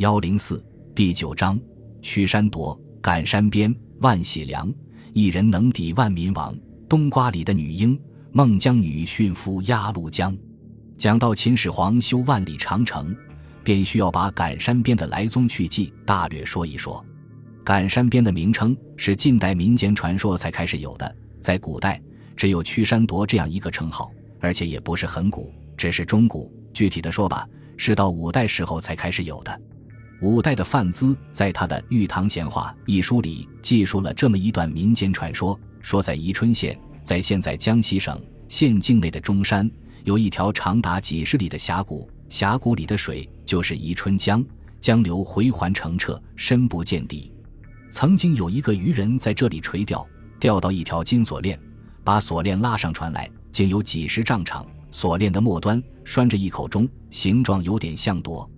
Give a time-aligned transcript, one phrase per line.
[0.00, 1.60] 幺零四第九章：
[2.00, 4.72] 屈山夺，赶山边，万喜良，
[5.12, 6.56] 一人能抵万民亡。
[6.88, 8.00] 冬瓜里的女婴，
[8.32, 10.34] 孟姜女驯夫压陆江。
[10.96, 13.14] 讲到秦始皇修万里长城，
[13.62, 17.04] 便需要把赶山边的来宗去迹大略说一说。
[17.62, 22.00] 赶山边的名称是近代民间传说才开始有的，在古代
[22.34, 24.10] 只有屈山夺这样一个称号，
[24.40, 26.50] 而且也不是很古，只是中古。
[26.72, 27.46] 具体的说吧，
[27.76, 29.60] 是到五代时候才开始有的。
[30.20, 39.70] 五代的范资在他的《玉堂闲话》一书里记述了这么一段民间传说：说在宜春县，在现在江西省县境内的中山。
[40.04, 44.44] 有一条长达几十里的峡谷，峡谷里的水就是宜春江，
[44.78, 47.32] 江流回环澄澈，深不见底。
[47.90, 50.06] 曾经有一个渔人在这里垂钓，
[50.38, 51.58] 钓到一条金锁链，
[52.04, 54.66] 把锁链拉上船来，竟有几十丈长。
[54.90, 58.48] 锁链的末端拴着一口钟，形状有点像铎。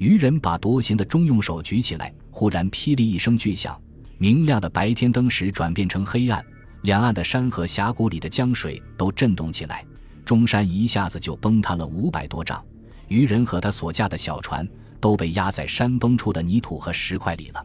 [0.00, 3.78] 渔人把夺形的钟用手举起来，忽然霹雳一声巨响，
[4.16, 6.42] 明亮的白天灯时转变成黑暗，
[6.84, 9.84] 两岸的山和峡谷里的江水都震动起来。
[10.24, 12.64] 中山一下子就崩塌了五百多丈，
[13.08, 14.66] 渔人和他所驾的小船
[15.00, 17.62] 都被压在山崩处的泥土和石块里了。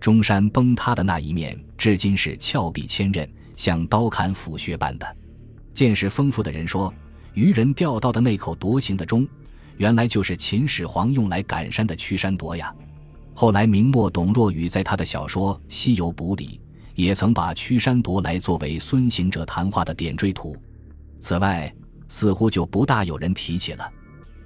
[0.00, 5.16] 中山崩塌的那一面，至今是峭壁千仞，像刀砍斧削般的。
[5.74, 6.90] 见识丰富的人说，
[7.34, 9.28] 渔人钓到的那口夺形的钟，
[9.76, 12.74] 原来就是秦始皇用来赶山的驱山夺呀。
[13.34, 16.60] 后来明末董若雨在他的小说《西游补》里，
[16.94, 20.56] 也曾把驱山夺来作为孙行者谈话的点缀图。
[21.18, 21.72] 此外，
[22.08, 23.92] 似乎就不大有人提起了。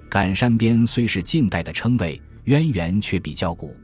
[0.08, 3.76] 赶山边虽是近代的称谓，渊源却比较古。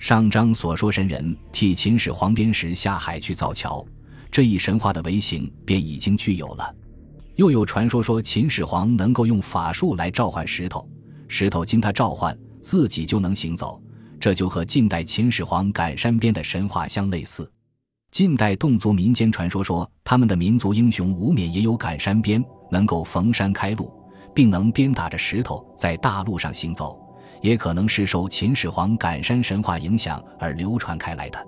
[0.00, 3.86] 上章所说神人替秦始皇鞭时下海去造桥，
[4.30, 6.74] 这一神话的维形便已经具有了。
[7.40, 10.86] 又有传说说秦始皇能够用法术来召唤石头，
[11.26, 13.82] 石头经他召唤自己就能行走，
[14.20, 17.50] 这就和近代秦始皇赶山边的神话相类似。
[18.10, 23.90] 近代侗族民间传说说，他们的民族英雄吴冕也有赶山鞭，能够逢山开路，
[24.34, 27.00] 并能鞭打着石头在大路上行走，
[27.40, 31.42] 也可能是受秦始皇赶山神话影响而流传开来的。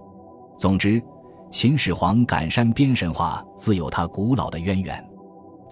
[0.58, 1.02] 总之，
[1.50, 5.06] 秦始皇赶山鞭神话自有它古老的渊源。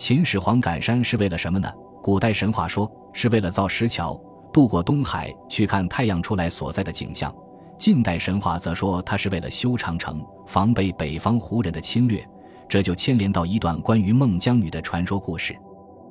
[0.01, 1.71] 秦始皇赶山是为了什么呢？
[2.03, 4.19] 古代神话说是为了造石桥，
[4.51, 7.31] 渡过东海去看太阳出来所在的景象。
[7.77, 12.27] 近代神话则说他是为了修长城，防备北方胡人的侵略，
[12.67, 15.55] 这就牵连到一段关于孟姜女的传说故事。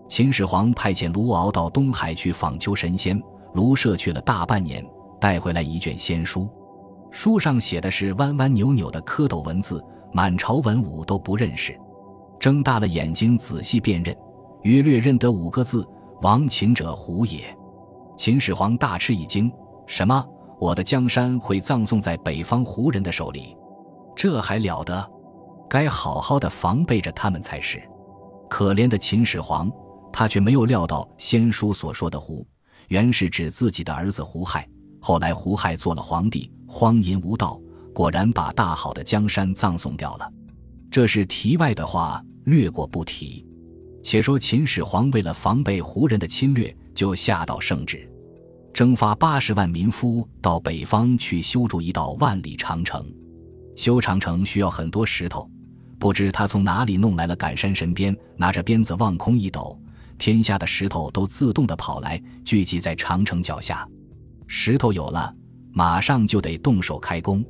[0.08, 3.20] 秦始皇派遣卢敖到东海去访求神仙，
[3.56, 4.86] 卢舍去了大半年，
[5.20, 6.48] 带回来一卷仙书，
[7.10, 9.84] 书上写的是弯弯扭扭的蝌蚪文字，
[10.14, 11.76] 满朝文武都不认识。
[12.40, 14.16] 睁大了眼睛仔细辨认，
[14.64, 15.86] 约略认得五个字
[16.24, 17.56] ：“亡秦者胡也。”
[18.18, 19.52] 秦始皇大吃一惊，
[19.88, 20.26] 什么？
[20.60, 23.56] 我的江山会葬送在北方胡人的手里，
[24.16, 25.12] 这还了得？
[25.70, 27.82] 该好好的防备着他们才是。
[28.50, 29.72] 可怜的秦始皇，
[30.12, 32.46] 他却没有料到仙书所说的胡，
[32.88, 34.68] 原是指自己的儿子胡亥。
[35.00, 37.58] 后来胡亥做了皇帝，荒淫无道，
[37.94, 40.30] 果然把大好的江山葬送掉了。
[40.92, 43.46] 这是题外的话，略过不提。
[44.02, 48.10] 且说秦始皇为了防备胡人的侵略，就下道圣旨。
[48.74, 53.06] 征发八十万民夫到北方去修筑一道万里长城，
[53.76, 55.50] 修长城需要很多石头，
[56.00, 59.78] 不知他从哪里弄来了赶山神鞭，拿着鞭子望空一抖，
[60.18, 63.88] 天下的石头都自动的跑来聚集在长城脚下。
[64.48, 65.32] 石头有了，
[65.72, 67.44] 马上就得动手开工。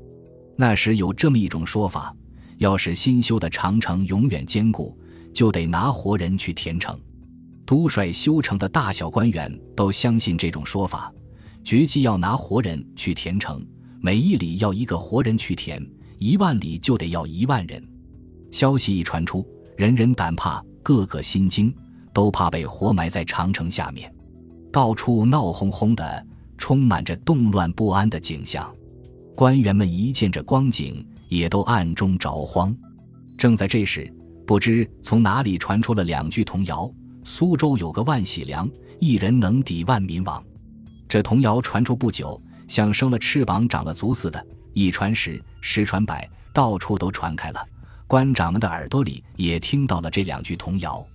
[0.58, 2.14] 那时有这么一种说法：
[2.60, 4.96] 要是新修的长城永远坚固，
[5.34, 6.98] 就得拿活人去填城。
[7.66, 11.12] 督率修城的大小官员都相信这种说法，
[11.64, 13.66] 决计要拿活人去填城，
[14.02, 15.82] 每一里要一个活人去填，
[16.18, 17.82] 一万里就得要一万人。
[18.52, 21.74] 消息一传出，人人胆怕，个个心惊，
[22.12, 24.14] 都怕被活埋在长城下面。
[24.70, 26.28] 到处闹哄哄的，
[26.58, 28.70] 充满着动乱不安的景象。
[29.34, 32.76] 官员们一见这光景，也都暗中着慌。
[33.38, 34.14] 正在这时，
[34.46, 36.92] 不知从哪里传出了两句童谣。
[37.24, 40.44] 苏州有个万喜良，一人能抵万民亡。
[41.08, 44.44] 这童谣传出不久，像生了翅膀长了足似的，
[44.74, 47.66] 一传十，十传百，到处都传开了。
[48.08, 51.06] 官长们的耳朵里也听到了这两句童谣，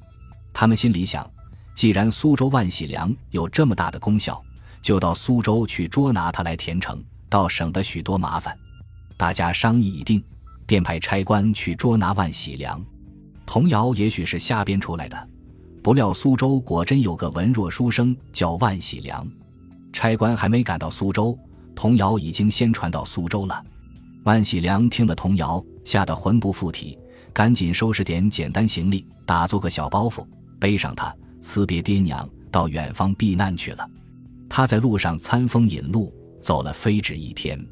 [0.52, 1.28] 他们心里想：
[1.74, 4.40] 既然苏州万喜良有这么大的功效，
[4.80, 8.56] 就到苏州去捉拿他来填城，倒省得许多麻烦。
[9.16, 10.22] 大家商议已定，
[10.66, 12.84] 便派差官去捉拿万喜良。
[13.46, 15.28] 童谣也许是瞎编出来的。
[15.82, 19.26] 不料苏州果真有个文弱书生叫万喜良，
[19.92, 21.38] 差官还没赶到苏州，
[21.74, 23.62] 童谣已经先传到苏州了。
[24.22, 26.98] 万喜良听了童谣，吓得魂不附体，
[27.34, 30.26] 赶紧收拾点简单行李，打做个小包袱，
[30.58, 33.86] 背上它，辞别爹娘，到远方避难去了。
[34.48, 36.10] 他在路上餐风饮露，
[36.40, 37.62] 走了非止一天。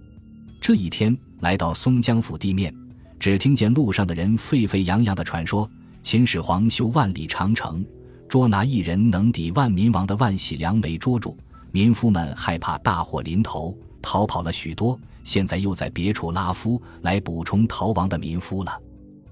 [0.62, 2.72] 这一天来到松江府地面，
[3.18, 5.68] 只听见路上的人沸沸扬扬的传说：
[6.04, 7.84] 秦始皇修万里长城，
[8.28, 11.36] 捉拿一人能抵万民王的万喜良为捉住，
[11.72, 14.96] 民夫们害怕大祸临头，逃跑了许多。
[15.24, 18.80] 现在又在别处拉夫来补充逃亡的民夫了。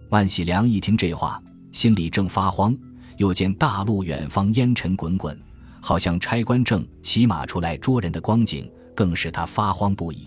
[0.09, 1.41] 万喜良一听这话，
[1.71, 2.77] 心里正发慌，
[3.19, 5.41] 又见大路远方烟尘滚滚，
[5.81, 10.27] 好像差官正骑马出来捉人的光景，更使他发慌不已。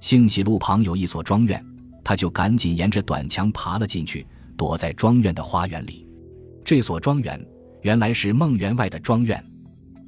[0.00, 1.64] 兴喜路旁有一所庄院，
[2.02, 4.26] 他就赶紧沿着短墙爬了进去，
[4.56, 6.06] 躲在庄院的花园里。
[6.64, 7.40] 这所庄园
[7.82, 9.44] 原来是孟员外的庄院。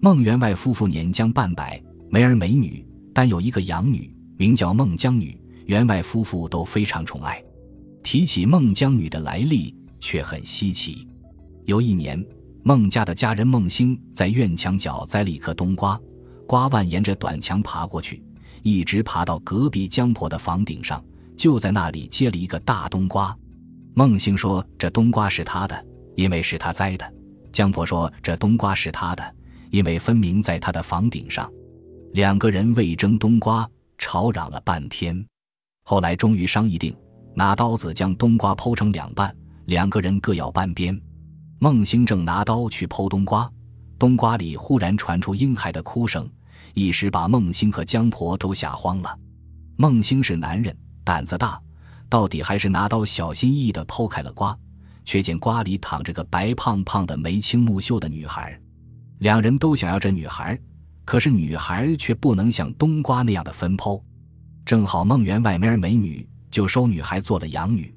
[0.01, 1.81] 孟员外夫妇年将半百，
[2.11, 2.85] 没儿没女，
[3.15, 4.13] 但有一个养女。
[4.39, 7.41] 名叫孟姜女，员外夫妇都非常宠爱。
[8.03, 11.07] 提起孟姜女的来历，却很稀奇。
[11.67, 12.25] 有一年，
[12.65, 16.01] 孟家的家人孟兴在院墙角栽了一棵冬瓜，
[16.47, 18.21] 瓜蔓沿着短墙爬过去，
[18.63, 21.05] 一直爬到隔壁江婆的房顶上，
[21.37, 23.37] 就在那里结了一个大冬瓜。
[23.95, 25.87] 孟兴说：“这冬瓜是他的，
[26.17, 27.13] 因为是他栽的。”
[27.53, 29.35] 江婆说：“这冬瓜是他的，
[29.71, 31.51] 因为分明在他的房顶上。”
[32.15, 33.69] 两个人为争冬瓜。
[33.99, 35.25] 吵嚷了半天，
[35.85, 36.93] 后来终于商议定，
[37.37, 39.33] 拿刀子将冬瓜剖成两半，
[39.67, 41.01] 两个人各咬半边。
[41.61, 43.49] 孟兴正拿刀去剖冬瓜，
[44.01, 46.29] 冬瓜里忽然传出婴孩的哭声，
[46.75, 49.19] 一时把孟兴和江婆都吓慌了。
[49.77, 51.61] 孟兴是男人，胆子大，
[52.09, 54.57] 到底还是拿刀小心翼翼地剖开了瓜，
[55.05, 58.59] 却见瓜里躺着个白胖胖的、眉清目秀的女孩。
[59.19, 60.59] 两人都想要这女孩。
[61.05, 64.01] 可是女孩却不能像冬瓜那样的分剖，
[64.65, 67.93] 正好孟员外没儿没女，就收女孩做了养女。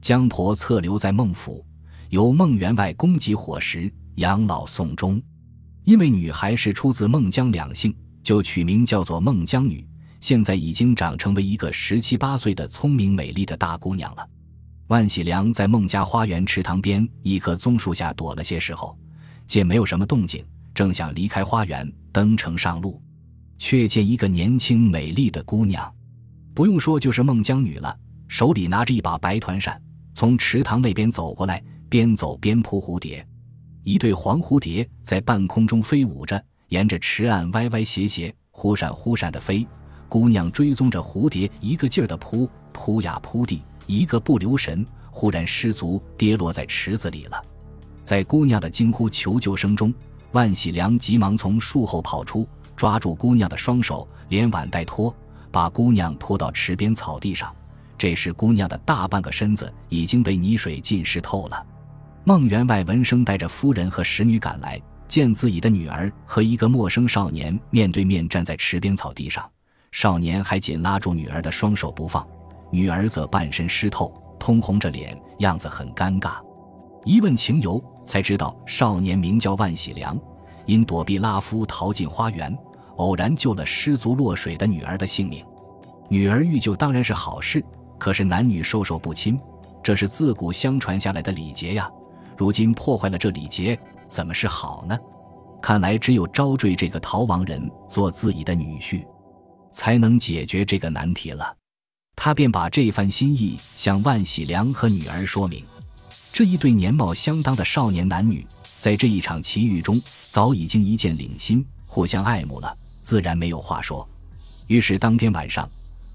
[0.00, 1.62] 江婆侧留在孟府，
[2.08, 5.20] 由孟员外供给伙食，养老送终。
[5.84, 7.94] 因为女孩是出自孟姜两姓，
[8.28, 9.82] 就取名叫做孟姜女。
[10.20, 14.28] 现在已经长成为一个十七八岁的聪明美丽的大姑娘了。
[14.88, 18.98] 万喜良在孟家花园池塘边一棵棕树下躲了些时候，
[19.46, 20.44] 见没有什么动静。
[20.74, 23.00] 正想离开花园登城上路，
[23.56, 25.90] 却见一个年轻美丽的姑娘，
[26.52, 27.98] 不用说就是孟姜女了，
[28.28, 29.80] 手里拿着一把白团扇，
[30.12, 33.26] 从池塘那边走过来，边走边扑蝴蝶。
[33.84, 39.66] 一对黄蝴蝶在半空中飞舞着，沿着池岸歪歪斜斜、忽闪忽闪的飞。
[40.08, 47.42] 姑娘追踪着蝴蝶，一个劲儿的扑，扑呀扑地，一个不留神，忽然失足跌落在池子里了。
[48.04, 49.92] 在姑娘的惊呼求救声中。
[50.32, 55.14] 万喜良急忙从树后跑出，抓住姑娘的双手，连挽带拖，
[55.50, 57.50] 把姑娘拖到池边草地上。
[57.96, 61.66] 这时，姑娘的大半个身子已经被泥水浸湿透了。
[62.24, 64.78] 孟员外闻声，带着夫人和使女赶来，
[65.08, 69.50] 见自己的女儿和一个陌生少年面对面站在池边草地上，
[69.90, 72.24] 少年还紧拉住女儿的双手不放，
[72.70, 76.34] 女儿则半身湿透，通红着脸，样子很尴尬。
[77.04, 77.82] 一问情由。
[78.08, 80.18] 才知道少年名叫万喜良，
[80.64, 82.58] 因躲避拉夫逃进花园，
[82.96, 85.44] 偶然救了失足落水的女儿的性命。
[86.08, 87.62] 女儿遇救当然是好事，
[87.98, 89.38] 可是男女授受不亲，
[89.82, 91.86] 这是自古相传下来的礼节呀。
[92.34, 94.98] 如今破坏了这礼节，怎么是好呢？
[95.60, 99.04] 看来只有招赘这个逃亡人做自己的女婿，
[99.72, 101.56] 才能解决这个难题了。
[102.14, 105.64] 他便把这番心意向万喜良和女儿说明。
[106.32, 108.46] 这一对年貌相当的少年男女，
[108.78, 110.00] 在这一场奇遇中，
[110.30, 114.08] 早已经一见领心，互相爱慕了，自然没有话说。
[114.68, 115.68] 于是当天晚上，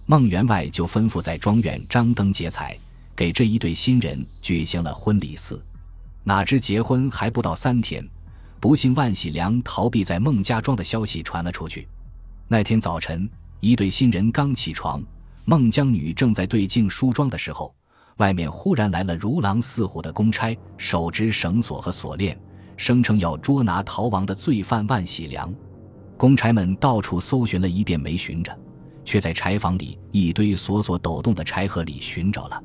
[0.05, 2.77] 孟员外就吩咐在庄园张灯结彩，
[3.15, 5.61] 给这一对新人举行了婚礼祀。
[6.23, 8.07] 哪知结婚还不到三天，
[8.59, 11.87] 不幸万喜良逃避在孟家庄的消息传了出去。
[12.47, 15.03] 那天早晨，一对新人刚起床，
[15.43, 17.73] 孟姜女正在对镜梳妆的时候。
[18.17, 22.39] 外面忽然来了如狼似虎的公差，手执绳索和锁链，
[22.77, 25.51] 声称要捉拿逃亡的罪犯万喜良。
[26.15, 28.55] 公差们到处搜寻了一遍，没寻着，
[29.03, 32.63] 却在柴房里一堆锁锁抖动的柴禾里寻着了。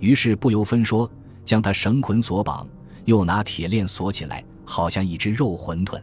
[0.00, 1.08] 于是不由分说，
[1.44, 2.66] 将他绳捆索绑，
[3.10, 6.00] 又拿铁链锁起来，好像一只肉馄饨。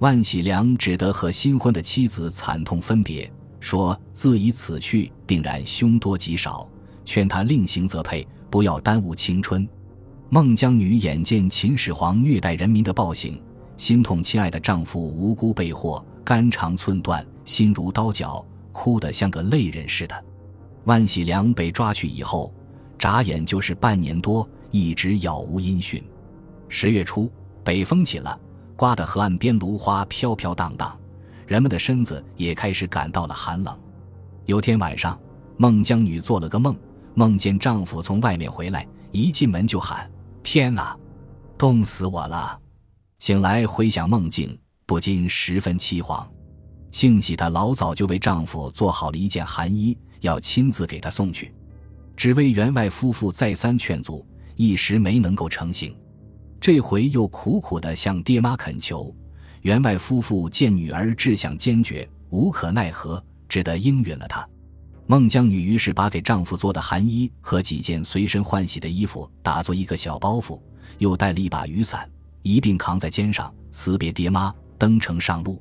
[0.00, 6.68] 万喜良只得和新婚的妻子惨痛分别，说自以此去，定然凶多吉少。
[7.04, 9.68] 劝他另行择配，不要耽误青春。
[10.30, 13.40] 孟姜女眼见秦始皇虐待人民的暴行，
[13.76, 20.24] 心痛亲爱的丈夫无辜被祸，肝肠寸断，心如刀绞，哭得像个泪人似的。
[20.86, 22.52] 万喜良被抓去以后，
[22.98, 26.02] 眨眼就是半年多，一直杳无音讯。
[26.74, 27.30] 十月初，
[27.62, 28.40] 北风起了，
[28.76, 30.98] 刮得河岸边芦花飘飘荡荡，
[31.46, 33.78] 人们的身子也开始感到了寒冷。
[34.46, 35.20] 有天晚上，
[35.58, 36.74] 孟姜女做了个梦，
[37.12, 40.10] 梦见丈夫从外面回来，一进门就喊
[40.42, 40.96] ：“天哪，
[41.58, 42.58] 冻死我了！”
[43.20, 46.26] 醒来回想梦境，不禁十分凄惶。
[46.90, 51.54] 幸喜她老早就为丈夫做好了一件寒衣，要亲自给他送去。
[52.16, 54.26] 只为员外夫妇再三劝阻，
[54.56, 55.94] 一时没能够成行。
[56.62, 59.12] 这回又苦苦地向爹妈恳求，
[59.62, 63.20] 员外夫妇见女儿志向坚决，无可奈何。
[63.48, 64.48] 只得应允了她。
[65.08, 70.58] 孟姜女于是把给丈夫做的寒衣和几件随身换洗的衣服打作一个小包袱，
[70.98, 72.08] 又带了一把雨伞，
[72.42, 75.60] 一并扛在肩上，辞别爹妈，登城上路。